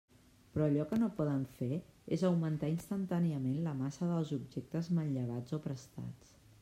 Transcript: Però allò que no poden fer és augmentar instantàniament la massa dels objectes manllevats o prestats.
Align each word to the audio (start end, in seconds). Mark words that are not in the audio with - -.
Però 0.53 0.67
allò 0.67 0.85
que 0.93 0.97
no 1.01 1.09
poden 1.17 1.43
fer 1.57 1.69
és 2.17 2.23
augmentar 2.29 2.69
instantàniament 2.75 3.59
la 3.67 3.75
massa 3.83 4.09
dels 4.13 4.33
objectes 4.39 4.91
manllevats 5.01 5.59
o 5.59 5.61
prestats. 5.69 6.35